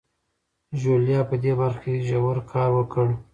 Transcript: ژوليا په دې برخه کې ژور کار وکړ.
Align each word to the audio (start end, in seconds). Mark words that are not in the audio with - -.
ژوليا 0.79 1.21
په 1.29 1.35
دې 1.43 1.53
برخه 1.61 1.79
کې 1.83 2.05
ژور 2.07 2.37
کار 2.51 2.69
وکړ. 2.77 3.07